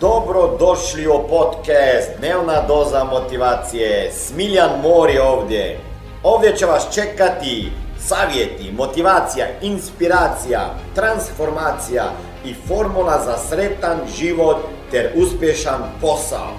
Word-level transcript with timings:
Dobro 0.00 0.56
došli 0.58 1.06
u 1.06 1.28
podcast 1.28 2.18
Dnevna 2.18 2.66
doza 2.68 3.04
motivacije. 3.04 4.12
Smiljan 4.12 4.70
Mor 4.82 5.10
je 5.10 5.22
ovdje. 5.22 5.80
Ovdje 6.22 6.56
će 6.56 6.66
vas 6.66 6.94
čekati 6.94 7.72
savjeti, 7.98 8.72
motivacija, 8.72 9.46
inspiracija, 9.62 10.74
transformacija 10.94 12.04
i 12.44 12.54
formula 12.54 13.22
za 13.24 13.36
sretan 13.36 13.98
život 14.18 14.56
ter 14.90 15.12
uspješan 15.16 15.82
posao. 16.00 16.52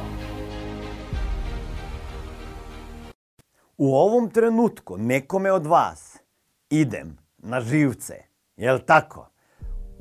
U 3.77 3.95
ovom 3.95 4.29
trenutku 4.29 4.97
nekome 4.97 5.51
od 5.51 5.65
vas 5.65 6.17
idem 6.69 7.17
na 7.37 7.61
živce. 7.61 8.23
Jel 8.57 8.79
tako? 8.85 9.30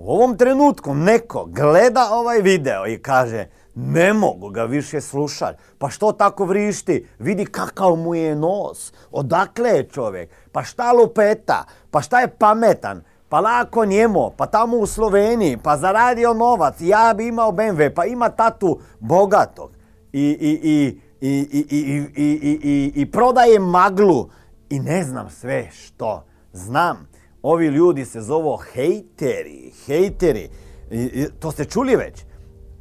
U 0.00 0.12
ovom 0.12 0.36
trenutku 0.36 0.94
neko 0.94 1.44
gleda 1.44 2.08
ovaj 2.12 2.40
video 2.40 2.86
i 2.86 2.98
kaže 2.98 3.46
ne 3.74 4.12
mogu 4.12 4.48
ga 4.48 4.64
više 4.64 5.00
slušati. 5.00 5.62
Pa 5.78 5.90
što 5.90 6.12
tako 6.12 6.44
vrišti? 6.44 7.06
Vidi 7.18 7.44
kakav 7.46 7.96
mu 7.96 8.14
je 8.14 8.36
nos. 8.36 8.92
Odakle 9.10 9.70
je 9.70 9.88
čovjek? 9.88 10.30
Pa 10.52 10.62
šta 10.62 10.92
lupeta? 10.92 11.64
Pa 11.90 12.00
šta 12.00 12.20
je 12.20 12.28
pametan? 12.28 13.02
Pa 13.28 13.40
lako 13.40 13.84
njemu, 13.84 14.30
pa 14.36 14.46
tamo 14.46 14.76
u 14.76 14.86
Sloveniji, 14.86 15.58
pa 15.62 15.76
zaradio 15.76 16.34
novac, 16.34 16.74
ja 16.80 17.14
bi 17.16 17.26
imao 17.26 17.52
BMW, 17.52 17.94
pa 17.94 18.04
ima 18.04 18.28
tatu 18.28 18.80
bogatog. 19.00 19.70
I, 20.12 20.22
i, 20.40 21.00
i, 21.20 21.30
i, 21.30 22.92
i 22.94 23.10
prodaje 23.10 23.58
maglu 23.58 24.28
i 24.70 24.80
ne 24.80 25.04
znam 25.04 25.30
sve 25.30 25.70
što. 25.72 26.24
Znam, 26.52 27.09
ovi 27.42 27.66
ljudi 27.66 28.04
se 28.04 28.20
zovu 28.20 28.56
hejteri, 28.56 29.72
hejteri. 29.86 30.48
To 31.38 31.50
ste 31.50 31.64
čuli 31.64 31.96
već. 31.96 32.24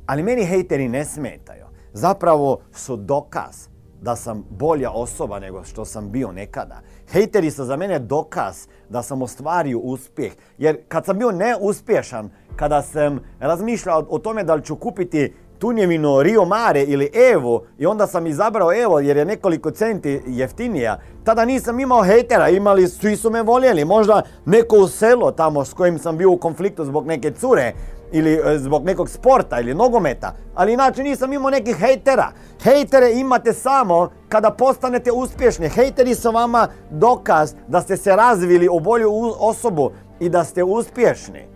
Ali 0.06 0.24
meni 0.24 0.46
hejteri 0.46 0.90
ne 0.90 1.06
smetaju. 1.06 1.66
Zapravo 1.94 2.60
su 2.72 2.96
dokaz 2.96 3.68
da 4.02 4.16
sam 4.16 4.44
bolja 4.50 4.92
osoba 4.92 5.40
nego 5.40 5.64
što 5.64 5.86
sam 5.86 6.12
bio 6.12 6.32
nekada. 6.32 6.82
Hejteri 7.12 7.52
su 7.52 7.66
za 7.66 7.76
mene 7.76 8.00
dokaz 8.00 8.68
da 8.90 9.04
sam 9.04 9.22
ostvario 9.22 9.80
uspjeh. 9.80 10.34
Jer 10.58 10.78
kad 10.88 11.06
sam 11.06 11.18
bio 11.18 11.32
neuspješan, 11.32 12.30
kada 12.56 12.82
sam 12.82 13.20
razmišljao 13.40 14.06
o 14.10 14.20
tome 14.20 14.44
da 14.44 14.56
li 14.56 14.66
ću 14.66 14.76
kupiti 14.76 15.34
tunjevino 15.60 16.22
Rio 16.24 16.46
Mare 16.46 16.84
ili 16.84 17.12
Evo 17.34 17.64
i 17.78 17.86
onda 17.86 18.08
sam 18.08 18.28
izabrao 18.28 18.74
Evo 18.74 19.00
jer 19.00 19.18
je 19.18 19.26
nekoliko 19.26 19.72
centi 19.72 20.22
jeftinija, 20.28 21.00
tada 21.24 21.46
nisam 21.46 21.80
imao 21.80 22.04
hejtera, 22.04 22.50
imali, 22.50 22.88
svi 22.88 23.16
su 23.16 23.30
me 23.30 23.44
voljeli, 23.44 23.86
možda 23.86 24.22
neko 24.46 24.76
u 24.76 24.88
selo 24.88 25.32
tamo 25.32 25.66
s 25.66 25.74
kojim 25.74 26.00
sam 26.00 26.18
bio 26.18 26.32
u 26.32 26.38
konfliktu 26.38 26.86
zbog 26.86 27.08
neke 27.08 27.32
cure 27.32 27.74
ili 28.12 28.34
e, 28.34 28.58
zbog 28.58 28.86
nekog 28.86 29.10
sporta 29.10 29.60
ili 29.60 29.74
nogometa, 29.74 30.34
ali 30.56 30.74
inače 30.74 31.04
nisam 31.04 31.34
imao 31.34 31.50
nekih 31.50 31.76
hejtera. 31.78 32.32
Hejtere 32.64 33.12
imate 33.12 33.54
samo 33.54 34.10
kada 34.30 34.52
postanete 34.52 35.12
uspješni. 35.12 35.70
Hejteri 35.70 36.16
su 36.16 36.32
vama 36.32 36.68
dokaz 36.90 37.54
da 37.68 37.82
ste 37.82 37.98
se 37.98 38.16
razvili 38.16 38.70
u 38.70 38.80
bolju 38.80 39.12
osobu 39.40 39.92
i 40.20 40.30
da 40.30 40.44
ste 40.44 40.64
uspješni. 40.64 41.48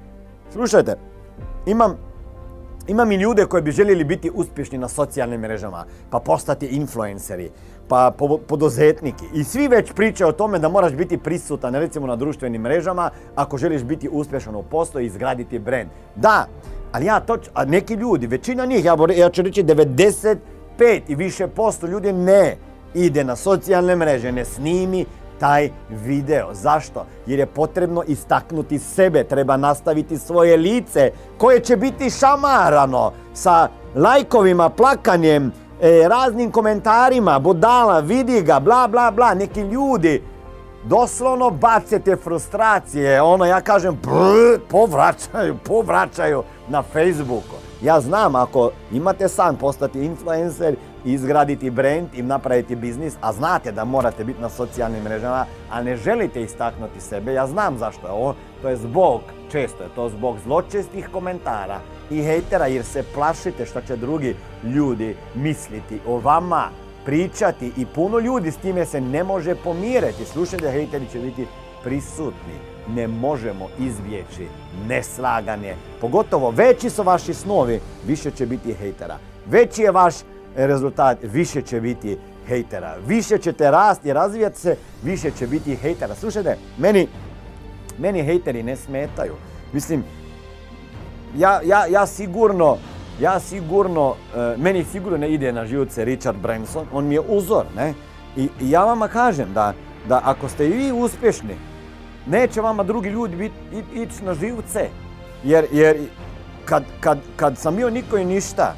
Slušajte, 0.53 0.95
imam 1.65 2.12
imam 2.87 3.11
i 3.11 3.15
ljude 3.15 3.45
koji 3.45 3.63
bi 3.63 3.71
željeli 3.71 4.03
biti 4.03 4.31
uspješni 4.33 4.77
na 4.77 4.87
socijalnim 4.87 5.41
mrežama, 5.41 5.85
pa 6.09 6.19
postati 6.19 6.65
influenceri, 6.65 7.49
pa 7.87 8.11
poduzetniki. 8.47 9.25
I 9.33 9.43
svi 9.43 9.67
već 9.67 9.93
pričaju 9.93 10.29
o 10.29 10.31
tome 10.31 10.59
da 10.59 10.69
moraš 10.69 10.93
biti 10.93 11.17
prisutan 11.17 11.75
recimo 11.75 12.07
na 12.07 12.15
društvenim 12.15 12.61
mrežama 12.61 13.09
ako 13.35 13.57
želiš 13.57 13.83
biti 13.83 14.09
uspješan 14.09 14.55
u 14.55 14.63
poslu 14.63 15.01
i 15.01 15.05
izgraditi 15.05 15.59
brand. 15.59 15.89
Da, 16.15 16.47
ali 16.91 17.05
ja 17.05 17.19
to, 17.19 17.37
a 17.53 17.65
neki 17.65 17.93
ljudi, 17.93 18.27
većina 18.27 18.65
njih, 18.65 18.85
ja, 18.85 18.97
ja 19.15 19.29
ću 19.29 19.41
reći 19.41 19.63
95 19.63 20.37
i 21.07 21.15
više 21.15 21.47
posto 21.47 21.87
ljudi 21.87 22.13
ne 22.13 22.57
ide 22.93 23.23
na 23.23 23.35
socijalne 23.35 23.95
mreže, 23.95 24.31
ne 24.31 24.45
snimi 24.45 25.05
taj 25.43 25.69
video. 25.89 26.53
Zašto? 26.53 27.05
Jer 27.25 27.39
je 27.39 27.45
potrebno 27.45 28.03
istaknuti 28.07 28.79
sebe, 28.79 29.23
treba 29.23 29.57
nastaviti 29.57 30.17
svoje 30.17 30.57
lice 30.57 31.11
koje 31.37 31.59
će 31.59 31.75
biti 31.77 32.09
šamarano 32.09 33.11
sa 33.33 33.67
lajkovima, 33.95 34.69
plakanjem, 34.69 35.51
e, 35.81 36.07
raznim 36.07 36.51
komentarima, 36.51 37.39
budala, 37.39 37.99
vidi 37.99 38.41
ga, 38.41 38.59
bla 38.59 38.87
bla 38.87 39.11
bla, 39.11 39.33
neki 39.33 39.61
ljudi 39.61 40.23
doslovno 40.83 41.49
bace 41.49 41.99
te 41.99 42.15
frustracije, 42.15 43.21
ono 43.21 43.45
ja 43.45 43.61
kažem 43.61 43.99
povraćaju, 44.69 45.57
povraćaju 45.67 46.43
na 46.67 46.81
Facebooku. 46.81 47.55
Ja 47.81 48.01
znam 48.01 48.35
ako 48.35 48.71
imate 48.91 49.27
san 49.27 49.55
postati 49.55 50.05
influencer, 50.05 50.75
izgraditi 51.05 51.69
brand 51.69 52.07
i 52.13 52.21
napraviti 52.21 52.75
biznis, 52.75 53.13
a 53.21 53.33
znate 53.33 53.71
da 53.71 53.85
morate 53.85 54.23
biti 54.23 54.41
na 54.41 54.49
socijalnim 54.49 55.03
mrežama, 55.03 55.45
a 55.71 55.83
ne 55.83 55.95
želite 55.95 56.41
istaknuti 56.41 57.01
sebe, 57.01 57.33
ja 57.33 57.47
znam 57.47 57.77
zašto 57.77 58.07
je 58.07 58.13
ovo, 58.13 58.35
to 58.61 58.69
je 58.69 58.77
zbog, 58.77 59.21
često 59.51 59.83
je 59.83 59.89
to 59.95 60.09
zbog 60.09 60.37
zločestih 60.43 61.09
komentara 61.11 61.79
i 62.11 62.23
hejtera 62.23 62.67
jer 62.67 62.85
se 62.85 63.03
plašite 63.13 63.65
što 63.65 63.81
će 63.81 63.95
drugi 63.95 64.35
ljudi 64.63 65.15
misliti 65.35 65.99
o 66.07 66.19
vama, 66.19 66.69
pričati 67.05 67.71
i 67.77 67.85
puno 67.85 68.19
ljudi 68.19 68.51
s 68.51 68.57
time 68.57 68.85
se 68.85 69.01
ne 69.01 69.23
može 69.23 69.55
pomiriti. 69.55 70.25
Slušajte, 70.25 70.71
hejteri 70.71 71.07
će 71.11 71.19
biti 71.19 71.47
prisutni. 71.83 72.53
Ne 72.87 73.07
možemo 73.07 73.67
izbjeći 73.79 74.47
neslaganje. 74.87 75.75
Pogotovo 76.01 76.51
veći 76.51 76.89
su 76.89 77.03
vaši 77.03 77.33
snovi, 77.33 77.79
više 78.07 78.31
će 78.31 78.45
biti 78.45 78.73
hejtera. 78.73 79.17
Veći 79.45 79.81
je 79.81 79.91
vaš 79.91 80.15
rezultat, 80.55 81.17
više 81.21 81.61
će 81.61 81.81
biti 81.81 82.17
hejtera. 82.47 82.95
Više 83.07 83.37
ćete 83.37 83.71
rasti 83.71 84.09
i 84.09 84.13
razvijati 84.13 84.59
se, 84.59 84.75
više 85.03 85.31
će 85.31 85.47
biti 85.47 85.75
hejtera. 85.75 86.15
Slušajte, 86.15 86.57
meni, 86.77 87.07
meni 87.97 88.23
hejteri 88.23 88.63
ne 88.63 88.75
smetaju. 88.75 89.33
Mislim, 89.73 90.03
ja, 91.37 91.61
ja, 91.65 91.85
ja 91.85 92.05
sigurno, 92.05 92.77
ja 93.21 93.39
sigurno, 93.39 94.15
e, 94.35 94.57
meni 94.57 94.83
sigurno 94.83 95.17
ne 95.17 95.29
ide 95.33 95.51
na 95.51 95.65
živce 95.65 96.05
Richard 96.05 96.37
Branson, 96.37 96.87
on 96.93 97.05
mi 97.05 97.15
je 97.15 97.21
uzor, 97.27 97.65
ne? 97.75 97.93
I, 98.37 98.49
ja 98.61 98.85
vama 98.85 99.07
kažem 99.07 99.53
da, 99.53 99.73
da 100.07 100.21
ako 100.23 100.49
ste 100.49 100.67
i 100.67 100.73
vi 100.73 100.91
uspješni, 100.91 101.55
neće 102.25 102.61
vama 102.61 102.83
drugi 102.83 103.09
ljudi 103.09 103.51
ići 103.93 104.23
na 104.23 104.33
živce. 104.33 104.89
Jer, 105.43 105.65
jer 105.71 105.97
kad, 106.65 106.83
kad, 106.99 107.19
kad 107.35 107.57
sam 107.57 107.75
bio 107.75 107.89
niko 107.89 108.17
i 108.17 108.25
ništa, 108.25 108.75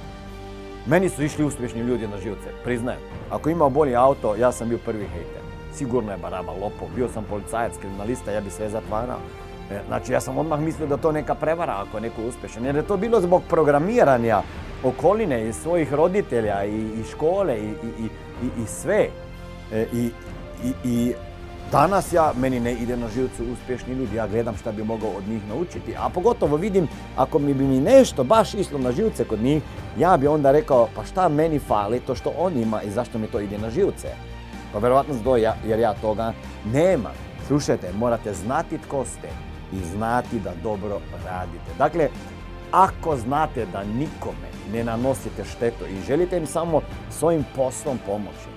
meni 0.86 1.10
su 1.10 1.24
išli 1.24 1.46
uspješni 1.46 1.82
ljudi 1.82 2.08
na 2.08 2.18
živce, 2.18 2.50
priznajem. 2.64 3.00
Ako 3.30 3.50
imao 3.50 3.70
bolji 3.70 3.96
auto, 3.96 4.36
ja 4.36 4.52
sam 4.52 4.70
bio 4.70 4.78
prvi 4.86 5.08
hejter. 5.08 5.42
Sigurno 5.74 6.12
je 6.12 6.18
baraba 6.18 6.52
lopov, 6.52 6.88
bio 6.96 7.10
sam 7.10 7.26
policajac, 7.30 7.78
kriminalista, 7.82 8.32
ja 8.32 8.42
bi 8.42 8.50
sve 8.50 8.70
zatvarao. 8.70 9.20
E, 9.72 9.80
znači 9.88 10.12
ja 10.12 10.22
sam 10.22 10.38
odmah 10.38 10.60
mislio 10.60 10.88
da 10.88 10.98
to 10.98 11.12
neka 11.12 11.36
prevara 11.36 11.84
ako 11.88 11.98
je 11.98 12.02
neko 12.02 12.22
uspješan. 12.22 12.66
Jer 12.66 12.76
je 12.76 12.88
to 12.88 12.98
bilo 12.98 13.22
zbog 13.22 13.42
programiranja 13.50 14.42
okoline 14.84 15.50
i 15.50 15.54
svojih 15.54 15.94
roditelja 15.94 16.66
i, 16.66 17.04
škole 17.12 17.58
i, 18.42 18.66
sve. 18.68 19.08
E, 19.74 19.86
I, 19.94 21.14
danas 21.72 22.14
ja, 22.14 22.34
meni 22.38 22.60
ne 22.60 22.74
ide 22.74 22.98
na 22.98 23.08
živcu 23.10 23.44
uspješni 23.54 23.94
ljudi, 23.94 24.16
ja 24.16 24.28
gledam 24.28 24.58
šta 24.58 24.72
bi 24.72 24.84
mogao 24.84 25.10
od 25.10 25.28
njih 25.28 25.42
naučiti. 25.50 25.96
A 25.98 26.10
pogotovo 26.10 26.58
vidim, 26.58 26.88
ako 27.16 27.40
mi 27.40 27.54
bi 27.54 27.64
mi 27.64 27.80
nešto 27.80 28.24
baš 28.24 28.54
išlo 28.54 28.80
na 28.80 28.92
živce 28.92 29.26
kod 29.26 29.42
njih, 29.42 29.64
ja 29.98 30.18
bi 30.18 30.28
onda 30.28 30.52
rekao, 30.52 30.88
pa 30.96 31.06
šta 31.06 31.30
meni 31.30 31.60
fali 31.60 32.00
to 32.00 32.16
što 32.16 32.34
on 32.38 32.58
ima 32.58 32.82
i 32.82 32.92
zašto 32.92 33.18
mi 33.18 33.28
to 33.28 33.40
ide 33.40 33.58
na 33.58 33.70
živce. 33.70 34.08
Pa 34.74 34.80
vjerovatno 34.80 35.14
zdo, 35.14 35.36
jer 35.66 35.80
ja 35.80 35.94
toga 35.94 36.34
nemam. 36.74 37.14
Slušajte, 37.48 37.94
morate 37.98 38.34
znati 38.34 38.78
tko 38.78 39.06
ste 39.06 39.28
i 39.74 39.86
znati 39.86 40.40
da 40.40 40.52
dobro 40.64 41.00
radite. 41.26 41.72
Dakle, 41.78 42.10
ako 42.72 43.18
znate 43.18 43.66
da 43.66 43.84
nikome 43.84 44.50
ne 44.74 44.84
nanosite 44.84 45.44
štetu 45.46 45.86
i 45.86 46.06
želite 46.08 46.38
im 46.38 46.46
samo 46.46 46.82
svojim 47.10 47.46
poslom 47.56 47.98
pomoći, 48.06 48.50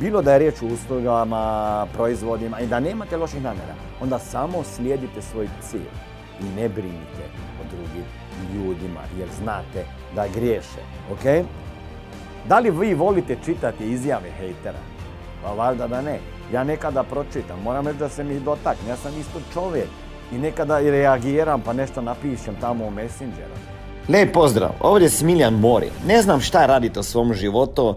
bilo 0.00 0.22
da 0.22 0.32
je 0.32 0.38
riječ 0.38 0.62
o 0.62 0.66
uslugama, 0.66 1.86
proizvodima 1.94 2.60
i 2.60 2.66
da 2.66 2.80
nemate 2.80 3.16
loših 3.16 3.42
namjera, 3.42 3.74
onda 4.02 4.18
samo 4.18 4.62
slijedite 4.64 5.22
svoj 5.22 5.48
cilj 5.60 5.88
i 6.40 6.60
ne 6.60 6.68
brinite 6.68 7.24
o 7.60 7.64
drugim 7.70 8.04
ljudima 8.54 9.00
jer 9.18 9.28
znate 9.42 9.84
da 10.14 10.26
griješe, 10.34 10.82
ok? 11.12 11.46
Da 12.48 12.58
li 12.58 12.70
vi 12.70 12.94
volite 12.94 13.36
čitati 13.44 13.92
izjave 13.92 14.30
hejtera? 14.38 14.78
Pa 15.42 15.52
valjda 15.52 15.86
da 15.86 16.00
ne. 16.00 16.18
Ja 16.52 16.64
nekada 16.64 17.02
pročitam, 17.02 17.60
moram 17.64 17.86
reći 17.86 17.98
da 17.98 18.08
se 18.08 18.24
mi 18.24 18.40
dotakne, 18.40 18.88
ja 18.88 18.96
sam 18.96 19.12
isto 19.20 19.40
čovjek 19.52 19.88
i 20.32 20.38
nekada 20.38 20.78
reagiram 20.78 21.60
pa 21.60 21.72
nešto 21.72 22.02
napišem 22.02 22.54
tamo 22.60 22.84
u 22.84 22.90
Messengeru. 22.90 23.54
Lijep 24.08 24.32
pozdrav, 24.32 24.70
ovdje 24.80 25.06
je 25.06 25.10
Smiljan 25.10 25.54
Mori. 25.54 25.90
Ne 26.06 26.22
znam 26.22 26.40
šta 26.40 26.66
radite 26.66 27.00
u 27.00 27.02
svom 27.02 27.34
životu, 27.34 27.96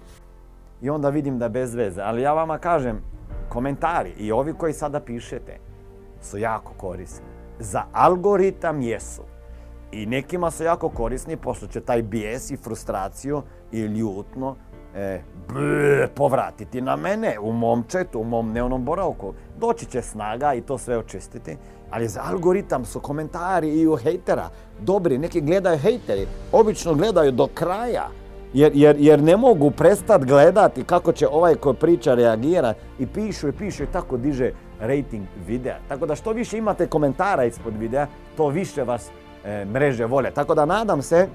I 0.81 0.89
onda 0.89 1.09
vidim 1.09 1.39
da 1.39 1.45
je 1.45 1.49
bez 1.49 1.75
veze. 1.75 2.01
Ali 2.01 2.21
ja 2.21 2.33
vama 2.33 2.57
kažem, 2.57 3.01
komentari 3.49 4.13
i 4.17 4.31
ovi 4.31 4.53
koji 4.53 4.73
sada 4.73 4.99
pišete 4.99 5.57
su 6.21 6.37
jako 6.37 6.73
korisni. 6.77 7.25
Za 7.59 7.83
algoritam 7.91 8.81
jesu. 8.81 9.21
I 9.91 10.05
nekima 10.05 10.51
su 10.51 10.63
jako 10.63 10.89
korisni, 10.89 11.37
pošto 11.37 11.67
će 11.67 11.81
taj 11.81 12.01
bijes 12.01 12.51
i 12.51 12.57
frustraciju 12.57 13.41
i 13.71 13.81
ljutno 13.81 14.55
e, 14.95 15.21
povratiti 16.15 16.81
na 16.81 16.95
mene, 16.95 17.39
u 17.39 17.51
mom 17.51 17.83
četu, 17.87 18.19
u 18.19 18.23
mom 18.23 18.51
neonom 18.51 18.85
boravku. 18.85 19.33
Doći 19.59 19.85
će 19.85 20.01
snaga 20.01 20.53
i 20.53 20.61
to 20.61 20.77
sve 20.77 20.97
očistiti. 20.97 21.57
Ali 21.91 22.07
za 22.07 22.21
algoritam 22.31 22.85
su 22.85 22.99
komentari 22.99 23.69
i 23.69 23.87
u 23.87 23.95
hejtera. 23.95 24.49
Dobri, 24.79 25.17
neki 25.17 25.41
gledaju 25.41 25.77
hejteri. 25.77 26.27
Obično 26.51 26.93
gledaju 26.93 27.31
do 27.31 27.47
kraja. 27.47 28.09
Jer, 28.53 28.71
jer, 28.75 28.95
jer 28.99 29.23
ne 29.23 29.37
mogu 29.37 29.71
prestati 29.71 30.25
gledati 30.25 30.83
kako 30.83 31.11
će 31.11 31.27
ovaj 31.27 31.55
ko 31.55 31.73
priča 31.73 32.13
reagira 32.13 32.73
i 32.99 33.07
pišu 33.07 33.47
i 33.47 33.51
pišu 33.51 33.83
i 33.83 33.87
tako 33.87 34.17
diže 34.17 34.51
rating 34.79 35.25
videa. 35.47 35.77
Tako 35.87 36.05
da 36.05 36.15
što 36.15 36.31
više 36.31 36.57
imate 36.57 36.87
komentara 36.87 37.45
ispod 37.45 37.73
videa, 37.79 38.07
to 38.37 38.47
više 38.47 38.83
vas 38.83 39.09
e, 39.45 39.65
mreže 39.65 40.05
vole. 40.05 40.31
Tako 40.31 40.55
da 40.55 40.65
nadam 40.65 41.01
se 41.01 41.27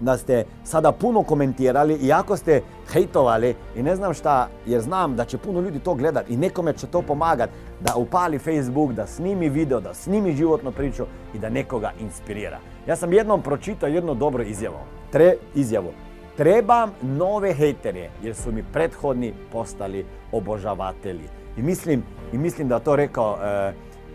da 0.00 0.16
ste 0.18 0.44
sada 0.64 0.92
puno 0.92 1.22
komentirali 1.22 1.94
i 1.94 2.12
ako 2.12 2.36
ste 2.36 2.62
hejtovali 2.92 3.54
i 3.76 3.82
ne 3.82 3.96
znam 3.96 4.14
šta, 4.14 4.48
jer 4.66 4.80
znam 4.80 5.16
da 5.16 5.24
će 5.24 5.38
puno 5.38 5.60
ljudi 5.60 5.78
to 5.78 5.94
gledati 5.94 6.32
i 6.32 6.36
nekome 6.36 6.72
će 6.72 6.86
to 6.86 7.02
pomagati 7.02 7.52
da 7.80 7.96
upali 7.96 8.38
Facebook, 8.38 8.92
da 8.92 9.06
snimi 9.06 9.48
video, 9.48 9.80
da 9.80 9.94
snimi 9.94 10.32
životnu 10.32 10.72
priču 10.72 11.04
i 11.34 11.38
da 11.38 11.48
nekoga 11.48 11.92
inspirira. 12.00 12.58
Ja 12.86 12.96
sam 12.96 13.12
jednom 13.12 13.42
pročitao 13.42 13.88
jednu 13.88 14.14
dobro 14.14 14.42
izjavu. 14.42 14.78
Tre, 15.12 15.36
izjavu. 15.54 15.92
Trebam 16.36 16.92
nove 17.02 17.54
hejtere 17.54 18.10
jer 18.22 18.34
su 18.34 18.52
mi 18.52 18.64
prethodni 18.72 19.32
postali 19.52 20.06
obožavatelji. 20.32 21.28
I 21.58 21.62
mislim, 21.62 22.02
i 22.32 22.38
mislim 22.38 22.68
da 22.68 22.78
to 22.78 22.96
rekao 22.96 23.38
e, 23.42 23.72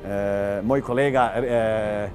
e, 0.09 0.61
moj 0.63 0.81
kolega 0.81 1.31
e, 1.35 2.09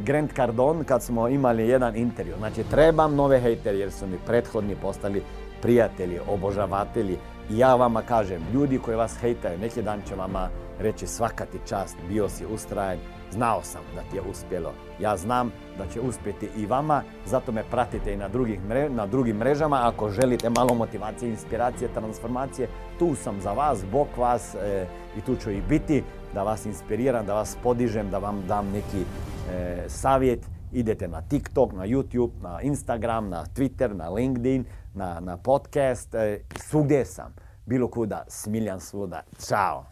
Grant 0.00 0.32
Cardone 0.36 0.84
kad 0.84 1.02
smo 1.02 1.28
imali 1.28 1.68
jedan 1.68 1.96
intervju. 1.96 2.34
Znači, 2.38 2.64
trebam 2.70 3.14
nove 3.14 3.40
hejtere 3.40 3.78
jer 3.78 3.92
su 3.92 4.06
mi 4.06 4.18
prethodni 4.26 4.76
postali 4.76 5.22
prijatelji, 5.62 6.18
obožavatelji. 6.28 7.18
I 7.50 7.58
ja 7.58 7.74
vama 7.74 8.02
kažem, 8.02 8.42
ljudi 8.54 8.78
koji 8.78 8.96
vas 8.96 9.16
hejtaju, 9.20 9.58
neki 9.58 9.82
dan 9.82 10.00
će 10.08 10.14
vama 10.14 10.48
reći 10.80 11.06
svaka 11.06 11.44
ti 11.44 11.58
čast, 11.68 11.96
bio 12.08 12.28
si 12.28 12.46
ustrajen, 12.46 12.98
znao 13.32 13.62
sam 13.62 13.80
da 13.94 14.02
ti 14.10 14.16
je 14.16 14.22
uspjelo. 14.30 14.72
Ja 15.00 15.16
znam 15.16 15.52
da 15.78 15.86
će 15.86 16.00
uspjeti 16.00 16.48
i 16.56 16.66
vama, 16.66 17.02
zato 17.26 17.52
me 17.52 17.62
pratite 17.70 18.12
i 18.12 18.16
na, 18.16 18.28
drugih 18.28 18.60
na 18.90 19.06
drugim 19.06 19.36
mrežama. 19.36 19.80
Ako 19.82 20.10
želite 20.10 20.50
malo 20.50 20.74
motivacije, 20.74 21.30
inspiracije, 21.30 21.94
transformacije, 21.94 22.68
tu 22.98 23.14
sam 23.14 23.40
za 23.40 23.52
vas, 23.52 23.84
bok 23.92 24.16
vas 24.16 24.54
e, 24.54 24.86
i 25.18 25.20
tu 25.20 25.36
ću 25.36 25.50
i 25.50 25.62
biti 25.68 26.02
da 26.34 26.42
vas 26.42 26.66
inspiriram, 26.66 27.26
da 27.26 27.34
vas 27.34 27.56
podižem, 27.62 28.10
da 28.10 28.18
vam 28.18 28.42
dam 28.48 28.66
neki 28.72 29.04
e, 29.52 29.84
savjet. 29.88 30.40
Idete 30.72 31.08
na 31.08 31.22
TikTok, 31.22 31.72
na 31.72 31.86
YouTube, 31.86 32.30
na 32.42 32.60
Instagram, 32.62 33.28
na 33.28 33.44
Twitter, 33.56 33.94
na 33.94 34.08
LinkedIn, 34.08 34.64
na, 34.94 35.20
na 35.20 35.36
podcast. 35.36 36.14
E, 36.14 36.40
svugdje 36.56 37.04
sam. 37.04 37.34
Bilo 37.66 37.88
kuda, 37.88 38.24
smiljan 38.28 38.80
svuda. 38.80 39.22
Ćao! 39.48 39.91